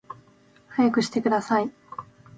[0.69, 1.71] 速くしてください